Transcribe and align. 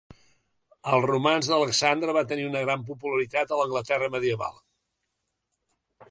El 0.91 1.03
romanç 1.09 1.49
d'Alexandre 1.49 2.15
va 2.17 2.23
tenir 2.31 2.47
una 2.47 2.63
gran 2.63 2.85
popularitat 2.87 3.53
a 3.53 3.59
l'Anglaterra 3.59 4.09
medieval. 4.17 4.57